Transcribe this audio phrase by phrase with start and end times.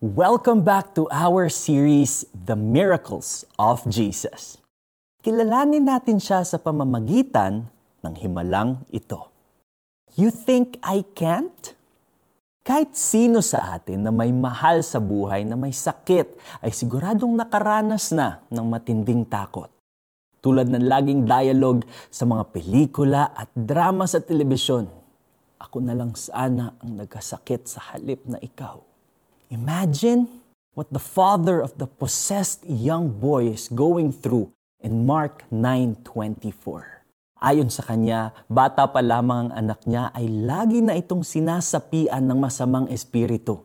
[0.00, 4.56] Welcome back to our series, The Miracles of Jesus.
[5.20, 7.68] Kilalanin natin siya sa pamamagitan
[8.00, 9.28] ng himalang ito.
[10.16, 11.76] You think I can't?
[12.64, 16.32] Kahit sino sa atin na may mahal sa buhay na may sakit
[16.64, 19.68] ay siguradong nakaranas na ng matinding takot.
[20.40, 24.88] Tulad ng laging dialogue sa mga pelikula at drama sa telebisyon.
[25.60, 28.89] Ako na lang sana ang nagkasakit sa halip na ikaw.
[29.50, 30.30] Imagine
[30.78, 37.02] what the father of the possessed young boy is going through in Mark 9.24.
[37.42, 42.38] Ayon sa kanya, bata pa lamang ang anak niya ay lagi na itong sinasapian ng
[42.38, 43.58] masamang espiritu.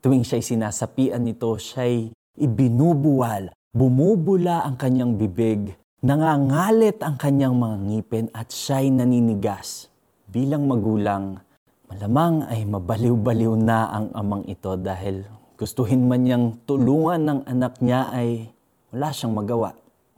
[0.00, 8.26] Tuwing siya'y sinasapian nito, siya'y ibinubuwal, bumubula ang kanyang bibig, nangangalit ang kanyang mga ngipin
[8.32, 9.92] at siya'y naninigas.
[10.32, 11.44] Bilang magulang,
[11.86, 15.22] Malamang ay mabaliw-baliw na ang amang ito dahil
[15.54, 18.50] gustuhin man niyang tulungan ng anak niya ay
[18.90, 19.70] wala siyang magawa.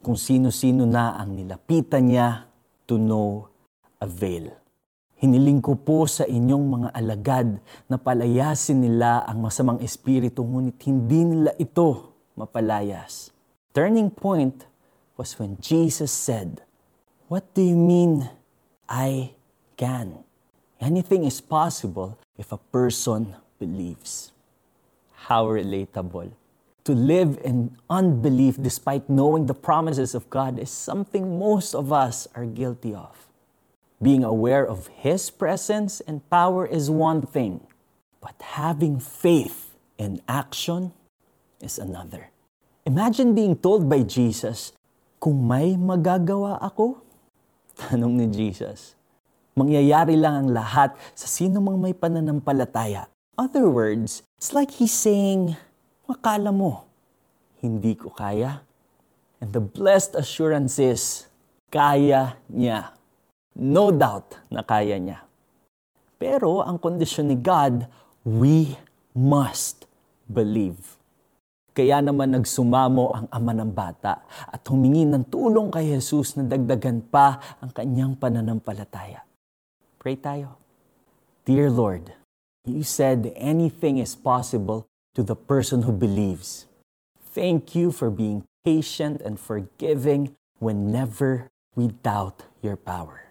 [0.00, 2.48] Kung sino-sino na ang nilapitan niya,
[2.88, 3.52] to no
[4.00, 4.50] avail.
[5.20, 7.48] Hiniling ko po sa inyong mga alagad
[7.92, 13.28] na palayasin nila ang masamang espiritu ngunit hindi nila ito mapalayas.
[13.76, 14.64] Turning point
[15.20, 16.64] was when Jesus said,
[17.28, 18.24] What do you mean
[18.88, 19.36] I
[19.76, 20.24] can?
[20.80, 24.32] Anything is possible if a person believes.
[25.28, 26.32] How relatable.
[26.88, 32.26] To live in unbelief despite knowing the promises of God is something most of us
[32.34, 33.28] are guilty of.
[34.00, 37.60] Being aware of His presence and power is one thing,
[38.24, 40.96] but having faith in action
[41.60, 42.32] is another.
[42.88, 44.72] Imagine being told by Jesus,
[45.20, 47.04] kung may magagawa ako?
[47.76, 48.96] Tanong ni Jesus,
[49.58, 53.10] Mangyayari lang ang lahat sa sino mang may pananampalataya.
[53.34, 55.58] Other words, it's like he's saying,
[56.06, 56.86] makala mo,
[57.58, 58.62] hindi ko kaya.
[59.40, 61.26] And the blessed assurance is,
[61.72, 62.92] kaya niya.
[63.56, 65.24] No doubt na kaya niya.
[66.20, 67.88] Pero ang kondisyon ni God,
[68.22, 68.76] we
[69.16, 69.88] must
[70.28, 71.00] believe.
[71.70, 77.00] Kaya naman nagsumamo ang ama ng bata at humingi ng tulong kay Jesus na dagdagan
[77.08, 79.29] pa ang kanyang pananampalataya.
[80.00, 80.56] Pray tayo.
[81.44, 82.16] Dear Lord,
[82.64, 86.64] you said anything is possible to the person who believes.
[87.36, 93.28] Thank you for being patient and forgiving whenever we doubt your power.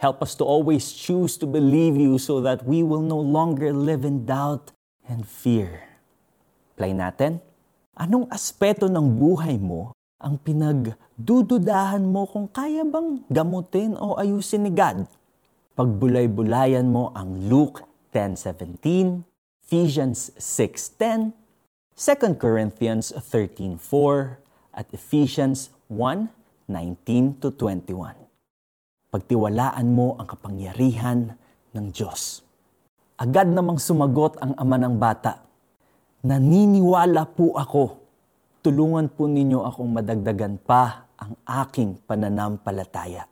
[0.00, 4.00] Help us to always choose to believe you so that we will no longer live
[4.00, 4.72] in doubt
[5.04, 5.84] and fear.
[6.80, 7.44] Play natin.
[7.92, 14.72] Anong aspeto ng buhay mo ang pinagdududahan mo kung kaya bang gamutin o ayusin ni
[14.72, 15.04] God?
[15.76, 17.84] Pagbulay-bulayan mo ang Luke
[18.16, 19.22] 10.17,
[19.68, 21.36] Ephesians 6.10,
[21.94, 24.40] 2 Corinthians 13.4,
[24.72, 28.16] at Ephesians 1.19 to 21.
[29.12, 31.36] Pagtiwalaan mo ang kapangyarihan
[31.76, 32.40] ng Diyos.
[33.20, 35.46] Agad namang sumagot ang ama ng bata,
[36.26, 38.02] Naniniwala po ako.
[38.58, 43.30] Tulungan po ninyo akong madagdagan pa ang aking pananampalataya.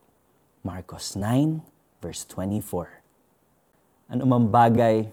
[0.62, 1.73] Marcos 9,
[2.04, 4.12] verse 24.
[4.12, 5.08] Ano mang bagay,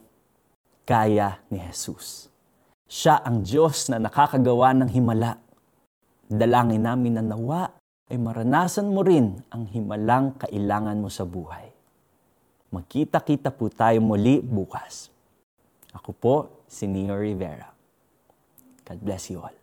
[0.84, 2.28] kaya ni Jesus.
[2.92, 5.40] Siya ang Diyos na nakakagawa ng himala.
[6.28, 7.72] Dalangin namin na nawa
[8.12, 11.72] ay maranasan mo rin ang himalang kailangan mo sa buhay.
[12.76, 15.08] Magkita-kita po tayo muli bukas.
[15.96, 16.36] Ako po,
[16.68, 17.72] si Neo Rivera.
[18.84, 19.61] God bless you all.